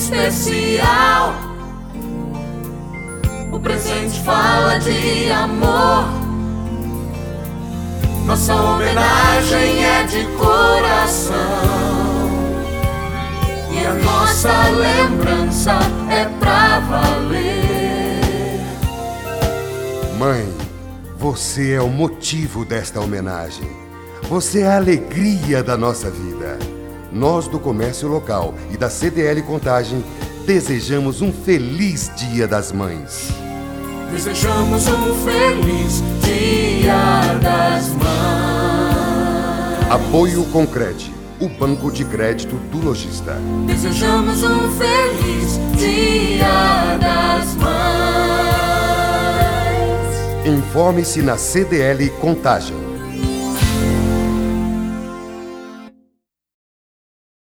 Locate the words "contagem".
29.42-30.04, 52.20-52.89